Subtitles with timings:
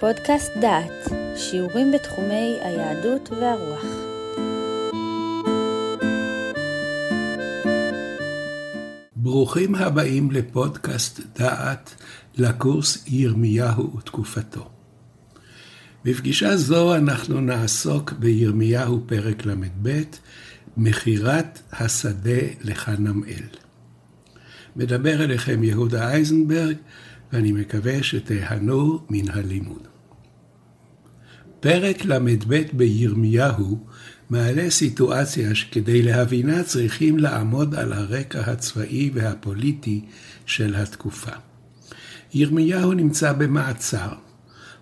[0.00, 3.84] פודקאסט דעת, שיעורים בתחומי היהדות והרוח.
[9.16, 11.94] ברוכים הבאים לפודקאסט דעת
[12.36, 14.68] לקורס ירמיהו ותקופתו.
[16.04, 20.02] בפגישה זו אנחנו נעסוק בירמיהו פרק ל"ב,
[20.76, 23.46] מכירת השדה לחנמאל.
[24.76, 26.76] מדבר אליכם יהודה אייזנברג,
[27.32, 29.95] ואני מקווה שתיהנו מן הלימוד.
[31.66, 33.86] פרק ל"ב בירמיהו
[34.30, 40.04] מעלה סיטואציה שכדי להבינה צריכים לעמוד על הרקע הצבאי והפוליטי
[40.46, 41.30] של התקופה.
[42.34, 44.08] ירמיהו נמצא במעצר.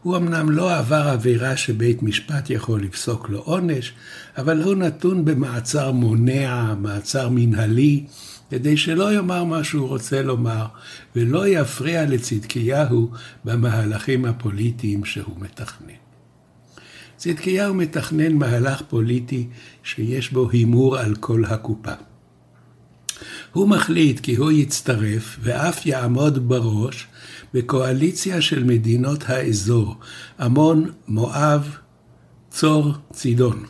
[0.03, 3.93] הוא אמנם לא עבר עבירה שבית משפט יכול לפסוק לו עונש,
[4.39, 8.05] אבל הוא נתון במעצר מונע, מעצר מנהלי,
[8.51, 10.67] כדי שלא יאמר מה שהוא רוצה לומר,
[11.17, 13.11] ולא יפריע לצדקיהו
[13.45, 16.04] במהלכים הפוליטיים שהוא מתכנן.
[17.25, 19.47] צדקיהו מתכנן מהלך פוליטי
[19.83, 21.93] שיש בו הימור על כל הקופה.
[23.53, 27.07] הוא מחליט כי הוא יצטרף ואף יעמוד בראש
[27.55, 29.97] בקואליציה של מדינות האזור,
[30.41, 31.77] עמון, מואב,
[32.51, 33.65] צור, צידון.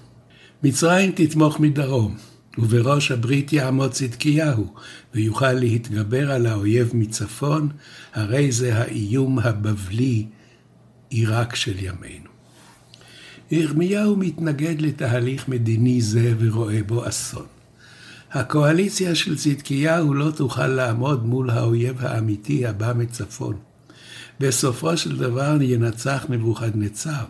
[0.62, 2.16] מצרים תתמוך מדרום,
[2.58, 4.74] ובראש הברית יעמוד צדקיהו,
[5.14, 7.68] ויוכל להתגבר על האויב מצפון,
[8.14, 10.26] הרי זה האיום הבבלי,
[11.08, 12.33] עיראק של ימינו.
[13.50, 17.46] ירמיהו מתנגד לתהליך מדיני זה ורואה בו אסון.
[18.32, 23.56] הקואליציה של צדקיהו לא תוכל לעמוד מול האויב האמיתי הבא מצפון.
[24.40, 27.24] בסופו של דבר ינצח נבוכדנצר.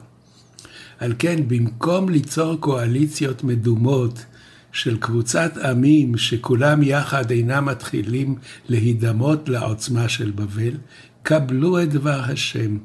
[0.99, 4.25] על כן, במקום ליצור קואליציות מדומות
[4.73, 8.37] של קבוצת עמים שכולם יחד אינם מתחילים
[8.69, 10.75] להידמות לעוצמה של בבל,
[11.23, 12.77] קבלו את דבר השם.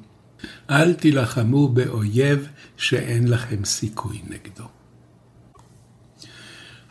[0.69, 4.65] אל תילחמו באויב שאין לכם סיכוי נגדו.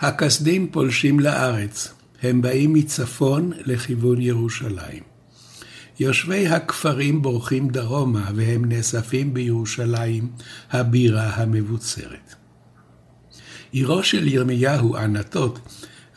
[0.01, 5.03] הכסדים פולשים לארץ, הם באים מצפון לכיוון ירושלים.
[6.01, 10.29] יושבי הכפרים בורחים דרומה והם נאספים בירושלים,
[10.71, 12.35] הבירה המבוצרת.
[13.73, 15.59] עירו של ירמיהו, ענתות,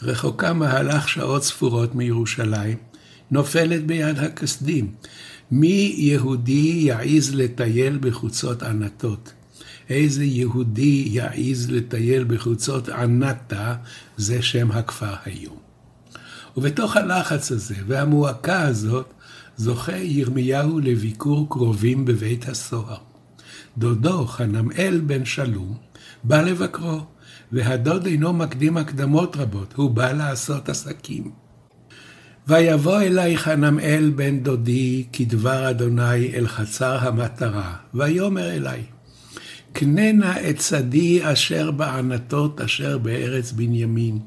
[0.01, 2.77] רחוקה מהלך שעות ספורות מירושלים,
[3.31, 4.91] נופלת ביד הכסדים.
[5.51, 9.33] מי יהודי יעז לטייל בחוצות ענתות?
[9.89, 13.75] איזה יהודי יעז לטייל בחוצות ענתה,
[14.17, 15.57] זה שם הכפר היום.
[16.57, 19.13] ובתוך הלחץ הזה והמועקה הזאת,
[19.57, 22.97] זוכה ירמיהו לביקור קרובים בבית הסוהר.
[23.77, 25.77] דודו, חנמאל בן שלום,
[26.23, 26.99] בא לבקרו,
[27.51, 31.31] והדוד אינו מקדים הקדמות רבות, הוא בא לעשות עסקים.
[32.51, 38.81] ויבוא אלי חנמאל בן דודי כדבר אדוני אל חצר המטרה, ויאמר אלי,
[39.73, 44.19] קנה נא את שדי אשר בענתות אשר בארץ בנימין,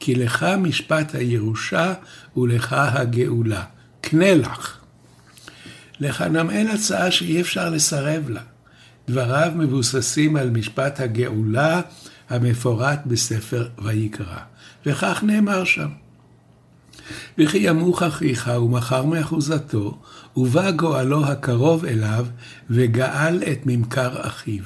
[0.00, 1.94] כי לך משפט הירושה
[2.36, 3.64] ולך הגאולה.
[4.00, 4.78] קנה לך.
[6.00, 8.42] לחנמאל הצעה שאי אפשר לסרב לה.
[9.08, 11.80] דבריו מבוססים על משפט הגאולה
[12.28, 14.38] המפורט בספר ויקרא,
[14.86, 16.07] וכך נאמר שם.
[17.38, 19.98] וכי ימוך אחיך ומכר מאחוזתו,
[20.36, 22.26] ובא גואלו הקרוב אליו,
[22.70, 24.62] וגאל את ממכר אחיו.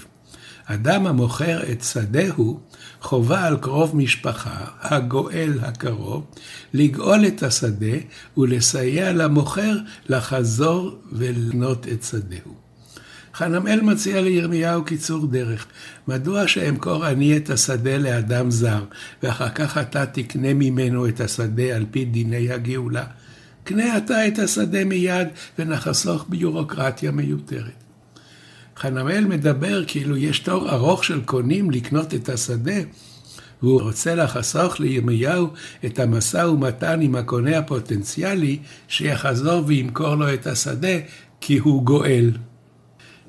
[0.64, 2.60] אדם המוכר את שדהו,
[3.00, 6.26] חובה על קרוב משפחה, הגואל הקרוב,
[6.74, 7.96] לגאול את השדה
[8.36, 9.76] ולסייע למוכר
[10.08, 12.61] לחזור ולקנות את שדהו.
[13.34, 15.66] חנמאל מציע לירמיהו קיצור דרך.
[16.08, 18.84] מדוע שאמכור אני את השדה לאדם זר,
[19.22, 23.04] ואחר כך אתה תקנה ממנו את השדה על פי דיני הגאולה?
[23.64, 25.28] קנה אתה את השדה מיד,
[25.58, 27.82] ונחסוך ביורוקרטיה מיותרת.
[28.76, 32.80] חנמאל מדבר כאילו יש תור ארוך של קונים לקנות את השדה,
[33.62, 35.48] והוא רוצה לחסוך לירמיהו
[35.84, 40.96] את המשא ומתן עם הקונה הפוטנציאלי, שיחזור וימכור לו את השדה,
[41.40, 42.30] כי הוא גואל.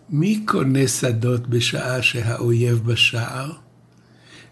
[0.09, 3.51] מי קונה שדות בשעה שהאויב בשער?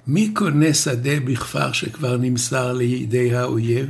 [0.08, 3.90] מי קונה שדה בכפר שכבר נמסר לידי האויב?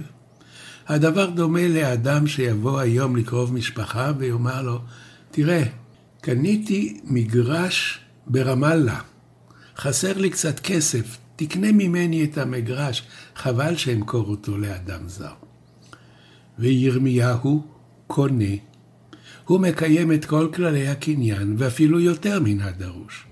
[0.87, 4.79] הדבר דומה לאדם שיבוא היום לקרוב משפחה ויאמר לו,
[5.31, 5.63] תראה,
[6.21, 8.99] קניתי מגרש ברמאללה,
[9.77, 13.03] חסר לי קצת כסף, תקנה ממני את המגרש,
[13.35, 15.33] חבל שאמכור אותו לאדם זר.
[16.59, 17.63] וירמיהו
[18.07, 18.55] קונה
[19.45, 23.25] הוא מקיים את כל כללי הקניין, ואפילו יותר מן הדרוש.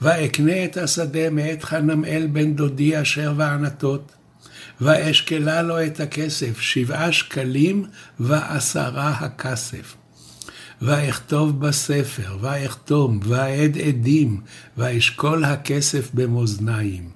[0.00, 4.12] ואקנה את השדה מאת חנמאל בן דודי אשר וענתות,
[4.80, 7.84] ואשקלה לו את הכסף, שבעה שקלים
[8.20, 9.96] ועשרה הכסף.
[10.82, 14.40] ואכתוב בספר, ואכתום, ואעד עדים,
[14.76, 17.10] ואשקול הכסף במאזניים.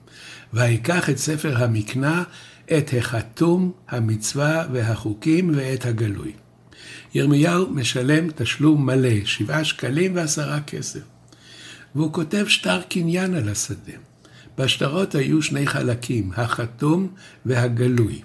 [0.55, 2.23] ויקח את ספר המקנה,
[2.79, 6.33] את החתום, המצווה והחוקים ואת הגלוי.
[7.17, 11.01] ירמיהו משלם תשלום מלא, שבעה שקלים ועשרה כסף.
[11.95, 13.93] והוא כותב שטר קניין על השדה.
[14.59, 17.09] בשטרות היו שני חלקים, החתום
[17.47, 18.23] והגלוי.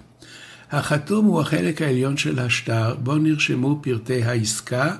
[0.70, 4.96] החתום הוא החלק העליון של השטר, בו נרשמו פרטי העסקה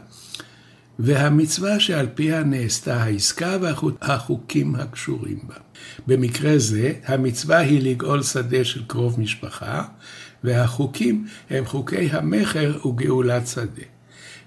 [0.98, 5.56] והמצווה שעל פיה נעשתה העסקה והחוקים הקשורים בה.
[6.06, 9.84] במקרה זה, המצווה היא לגאול שדה של קרוב משפחה,
[10.44, 13.82] והחוקים הם חוקי המכר וגאולת שדה.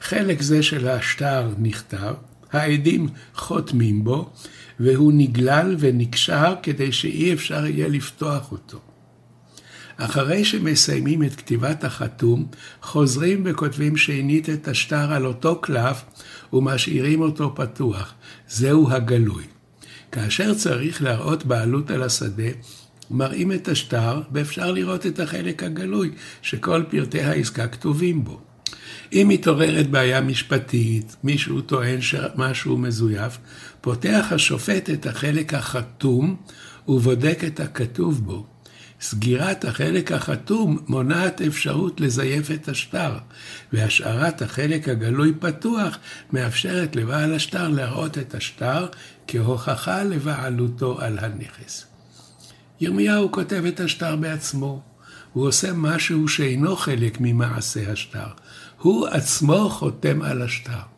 [0.01, 2.13] חלק זה של השטר נכתב,
[2.51, 4.30] העדים חותמים בו,
[4.80, 8.80] והוא נגלל ונקשר כדי שאי אפשר יהיה לפתוח אותו.
[9.97, 12.47] אחרי שמסיימים את כתיבת החתום,
[12.81, 16.03] חוזרים וכותבים שנית את השטר על אותו קלף
[16.53, 18.13] ומשאירים אותו פתוח.
[18.47, 19.44] זהו הגלוי.
[20.12, 22.50] כאשר צריך להראות בעלות על השדה,
[23.12, 26.12] מראים את השטר ואפשר לראות את החלק הגלוי,
[26.42, 28.42] שכל פרטי העסקה כתובים בו.
[29.13, 33.38] אם מתעוררת בעיה משפטית, מישהו טוען שמשהו מזויף,
[33.81, 36.36] פותח השופט את החלק החתום
[36.88, 38.46] ובודק את הכתוב בו.
[39.02, 43.18] סגירת החלק החתום מונעת אפשרות לזייף את השטר,
[43.74, 45.98] והשארת החלק הגלוי פתוח
[46.34, 48.88] מאפשרת לבעל השטר להראות את השטר
[49.28, 51.94] כהוכחה לבעלותו על הנכס.
[52.81, 54.81] ירמיהו כותב את השטר בעצמו.
[55.33, 58.27] הוא עושה משהו שאינו חלק ממעשה השטר.
[58.81, 60.95] הוא עצמו חותם על השטר.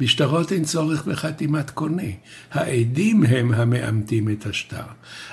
[0.00, 2.02] בשטרות אין צורך בחתימת קונה,
[2.52, 4.84] העדים הם המאמתים את השטר.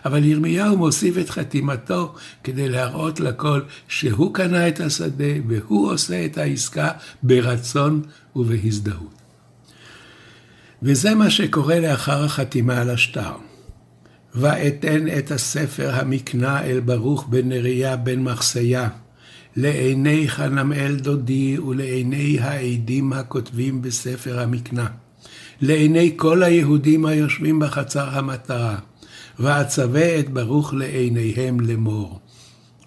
[0.05, 6.37] אבל ירמיהו מוסיף את חתימתו כדי להראות לכל שהוא קנה את השדה והוא עושה את
[6.37, 6.91] העסקה
[7.23, 8.01] ברצון
[8.35, 9.21] ובהזדהות.
[10.81, 13.48] וזה מה שקורה לאחר החתימה על השטר.
[14.39, 18.89] ואתן את הספר המקנה אל ברוך בן נריה בן מחסיה,
[19.55, 24.87] לעיני חנמאל דודי ולעיני העדים הכותבים בספר המקנה,
[25.61, 28.75] לעיני כל היהודים היושבים בחצר המטרה,
[29.39, 32.19] ואצווה את ברוך לעיניהם לאמור.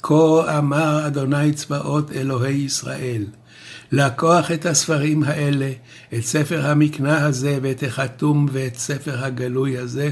[0.02, 3.24] כה אמר אדוני צבאות אלוהי ישראל,
[3.92, 5.72] לקוח את הספרים האלה,
[6.14, 10.10] את ספר המקנה הזה ואת החתום ואת ספר הגלוי הזה,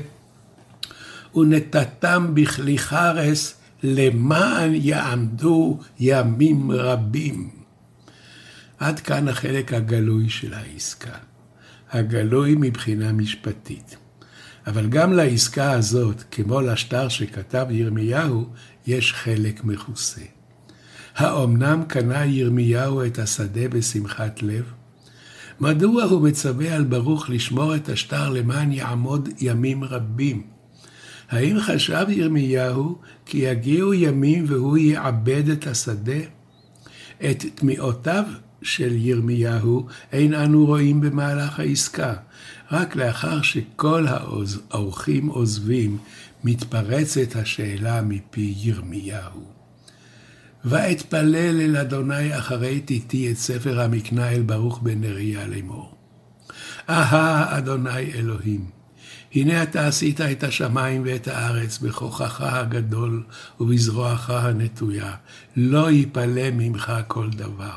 [1.35, 7.51] ונתתם בכלי חרס למען יעמדו ימים רבים.
[8.79, 11.15] עד כאן החלק הגלוי של העסקה.
[11.91, 13.97] הגלוי מבחינה משפטית.
[14.67, 18.47] אבל גם לעסקה הזאת, כמו לשטר שכתב ירמיהו,
[18.87, 20.21] יש חלק מכוסה.
[21.17, 24.73] האומנם קנה ירמיהו את השדה בשמחת לב?
[25.61, 30.60] מדוע הוא מצווה על ברוך לשמור את השטר למען יעמוד ימים רבים?
[31.31, 36.21] האם חשב ירמיהו כי יגיעו ימים והוא יעבד את השדה?
[37.25, 38.25] את תמיעותיו
[38.63, 42.15] של ירמיהו אין אנו רואים במהלך העסקה.
[42.73, 44.07] רק לאחר שכל
[44.71, 45.99] האורחים עוזבים,
[46.45, 49.45] מתפרצת השאלה מפי ירמיהו.
[50.65, 55.95] ואתפלל אל אדוני אחרי תיתי את ספר המקנה אל ברוך בן נריה לאמור.
[56.89, 58.80] אהה אדוני אלוהים,
[59.35, 63.23] הנה אתה עשית את השמיים ואת הארץ בכוחך הגדול
[63.61, 65.15] ובזרועך הנטויה,
[65.57, 67.77] לא ייפלא ממך כל דבר.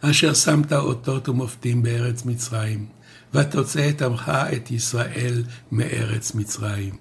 [0.00, 2.86] אשר שמת אותות ומופתים בארץ מצרים,
[3.34, 6.94] ותוצא את עמך את ישראל מארץ מצרים.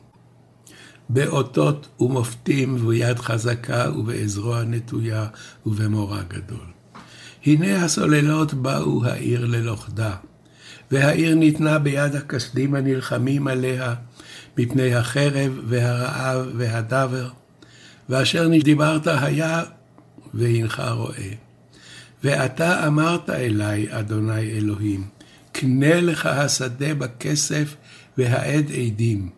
[1.10, 5.28] באותות ומופתים וביד חזקה ובעזרוע נטויה
[5.66, 6.66] ובמורא גדול.
[7.46, 10.16] הנה הסוללות באו העיר ללוכדה.
[10.92, 13.94] והעיר ניתנה ביד הכסדים הנלחמים עליה,
[14.58, 17.30] מפני החרב והרעב והדבר,
[18.10, 19.64] ואשר דיברת היה,
[20.34, 21.32] והנך רואה.
[22.24, 25.08] ואתה אמרת אלי, אדוני אלוהים,
[25.52, 27.76] קנה לך השדה בכסף
[28.18, 29.30] והעד עדים,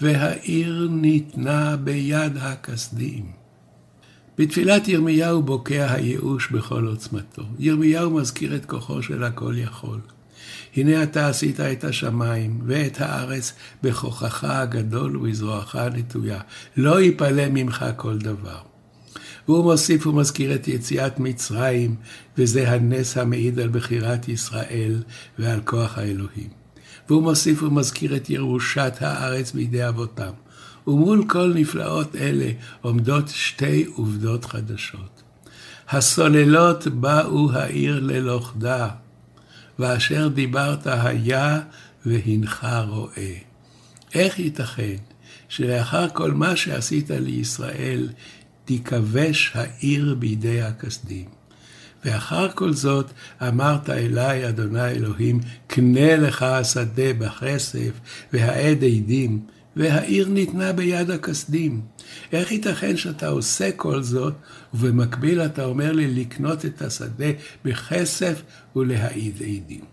[0.00, 3.32] והעיר ניתנה ביד הכסדים.
[4.38, 7.42] בתפילת ירמיהו בוקע הייאוש בכל עוצמתו.
[7.58, 10.00] ירמיהו מזכיר את כוחו של הכל יכול.
[10.76, 16.40] הנה אתה עשית את השמיים ואת הארץ בכוחך הגדול ובזרועך הנטויה.
[16.76, 18.58] לא יפלא ממך כל דבר.
[19.48, 21.96] והוא מוסיף ומזכיר את יציאת מצרים,
[22.38, 25.02] וזה הנס המעיד על בחירת ישראל
[25.38, 26.48] ועל כוח האלוהים.
[27.08, 30.32] והוא מוסיף ומזכיר את ירושת הארץ בידי אבותם.
[30.86, 35.22] ומול כל נפלאות אלה עומדות שתי עובדות חדשות.
[35.88, 38.88] הסוללות באו העיר ללוכדה,
[39.78, 41.60] ואשר דיברת היה
[42.06, 43.34] והנך רואה.
[44.14, 44.96] איך ייתכן
[45.48, 48.08] שלאחר כל מה שעשית לישראל,
[48.64, 51.28] תיכבש העיר בידי הכסדים?
[52.04, 53.10] ואחר כל זאת
[53.48, 57.90] אמרת אלי, אדוני אלוהים, קנה לך השדה בכסף,
[58.32, 59.40] והעד עדים,
[59.76, 61.80] והעיר ניתנה ביד הכסדים.
[62.32, 64.34] איך ייתכן שאתה עושה כל זאת,
[64.74, 67.30] ובמקביל אתה אומר לי לקנות את השדה
[67.64, 68.42] בכסף
[68.76, 69.84] ולהעיד עדים?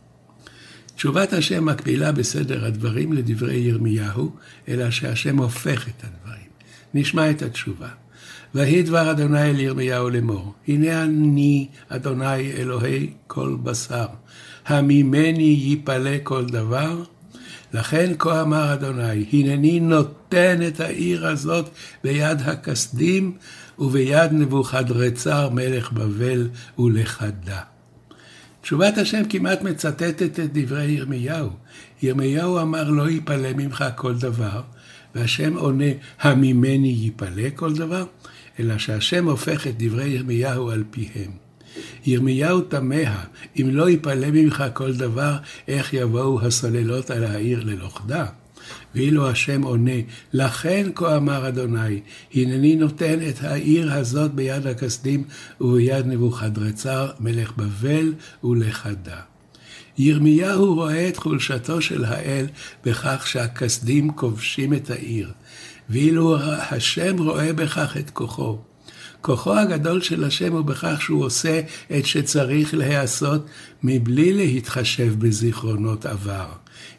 [0.96, 4.32] תשובת השם מקבילה בסדר הדברים לדברי ירמיהו,
[4.68, 6.48] אלא שהשם הופך את הדברים.
[6.94, 7.90] נשמע את התשובה.
[8.56, 14.06] ויהי דבר אדוני אל ירמיהו לאמור, הנה אני אדוני אלוהי כל בשר,
[14.66, 17.04] הממני ייפלא כל דבר,
[17.74, 21.70] לכן כה אמר אדוני, הנני נותן את העיר הזאת
[22.04, 23.38] ביד הכסדים
[23.80, 26.50] וביד נבוכדרצר מלך בבל
[26.80, 27.62] ולכדה.
[28.62, 31.50] תשובת השם כמעט מצטטת את דברי ירמיהו.
[32.02, 34.62] ירמיהו אמר לא ייפלא ממך כל דבר,
[35.16, 38.06] והשם עונה הממני ייפלא כל דבר,
[38.60, 41.51] אלא שהשם הופך את דברי ירמיהו על פיהם.
[42.06, 43.24] ירמיהו תמה,
[43.60, 45.38] אם לא יפלא ממך כל דבר,
[45.68, 48.26] איך יבואו הסוללות על העיר ללוכדה?
[48.96, 49.92] ואילו השם עונה,
[50.34, 52.02] לכן כה אמר אדוני,
[52.34, 55.24] הנני נותן את העיר הזאת ביד הכסדים
[55.62, 58.14] וביד נבוכדרצר מלך בבל
[58.44, 59.20] ולכדה.
[59.98, 62.46] ירמיהו רואה את חולשתו של האל
[62.86, 65.32] בכך שהכסדים כובשים את העיר,
[65.90, 68.58] ואילו השם רואה בכך את כוחו.
[69.22, 71.62] כוחו הגדול של השם הוא בכך שהוא עושה
[71.98, 73.46] את שצריך להיעשות
[73.84, 76.48] מבלי להתחשב בזיכרונות עבר.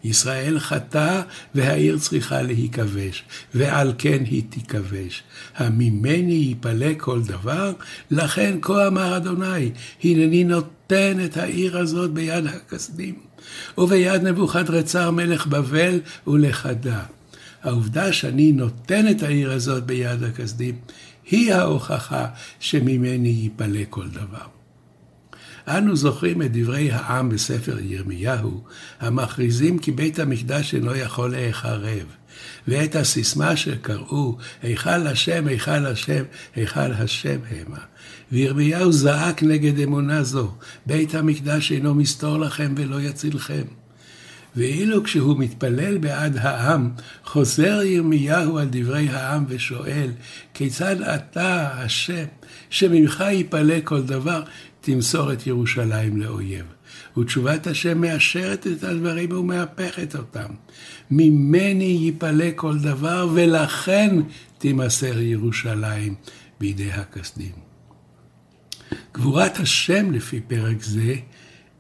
[0.05, 1.23] ישראל חטא
[1.55, 3.25] והעיר צריכה להיכבש,
[3.55, 5.23] ועל כן היא תיכבש.
[5.57, 7.73] הממני יפלא כל דבר,
[8.11, 9.71] לכן כה אמר אדוני,
[10.05, 13.15] הנני נותן את העיר הזאת ביד הכסדים,
[13.79, 17.03] וביד נבוכדרצר מלך בבל ולכדה.
[17.63, 20.75] העובדה שאני נותן את העיר הזאת ביד הכסדים,
[21.31, 22.27] היא ההוכחה
[22.61, 24.47] שממני ייפלא כל דבר.
[25.69, 28.65] אנו זוכרים את דברי העם בספר ירמיהו,
[29.01, 32.07] המכריזים כי בית המקדש אינו יכול להיחרב,
[32.69, 36.23] ואת הסיסמה שקראו, היכל השם, היכל השם,
[36.55, 37.79] היכל השם המה.
[38.33, 40.51] וירמיהו זעק נגד אמונה זו,
[40.87, 43.82] בית המקדש אינו מסתור לכם ולא יצילכם.
[44.57, 46.91] ואילו כשהוא מתפלל בעד העם,
[47.25, 50.11] חוזר ירמיהו על דברי העם ושואל,
[50.55, 52.25] כיצד אתה, השם,
[52.71, 54.43] שממך יפלא כל דבר,
[54.81, 56.65] תמסור את ירושלים לאויב.
[57.19, 60.55] ותשובת השם מאשרת את הדברים ומהפכת אותם.
[61.11, 64.17] ממני יפלא כל דבר, ולכן
[64.59, 66.15] תימסר ירושלים
[66.61, 67.53] בידי הכסדים.
[69.15, 71.15] גבורת השם לפי פרק זה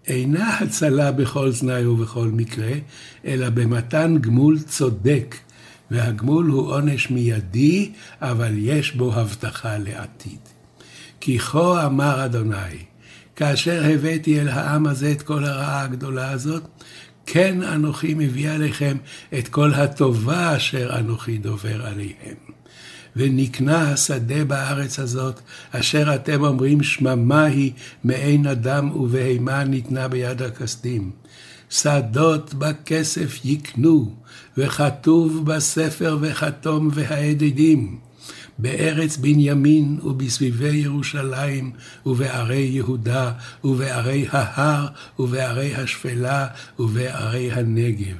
[0.07, 2.73] אינה הצלה בכל תנאי ובכל מקרה,
[3.25, 5.37] אלא במתן גמול צודק,
[5.91, 10.39] והגמול הוא עונש מיידי, אבל יש בו הבטחה לעתיד.
[11.21, 12.79] כי כה אמר אדוני,
[13.37, 16.63] כאשר הבאתי אל העם הזה את כל הרעה הגדולה הזאת,
[17.27, 18.97] כן אנוכי מביא עליכם
[19.39, 22.37] את כל הטובה אשר אנוכי דובר עליהם.
[23.17, 25.41] ונקנה השדה בארץ הזאת,
[25.71, 27.73] אשר אתם אומרים שממה היא
[28.05, 31.11] מעין אדם ובהמה ניתנה ביד הכסדים.
[31.71, 34.15] שדות בכסף יקנו,
[34.59, 37.99] וכתוב בספר וכתום והעדידים.
[38.59, 41.73] בארץ בנימין ובסביבי ירושלים
[42.07, 43.33] ובערי יהודה
[43.65, 44.87] ובערי ההר
[45.19, 46.47] ובערי השפלה
[46.79, 48.17] ובערי הנגב.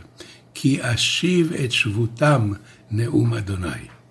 [0.55, 2.53] כי אשיב את שבותם
[2.91, 4.02] נאום אדוני.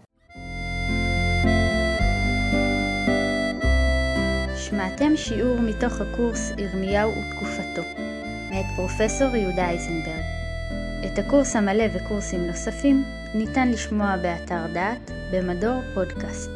[5.01, 7.81] שמעתם שיעור מתוך הקורס ירמיהו ותקופתו,
[8.50, 10.24] מאת פרופסור יהודה אייזנברג.
[11.05, 13.03] את הקורס המלא וקורסים נוספים
[13.34, 16.51] ניתן לשמוע באתר דעת במדור פודקאסט.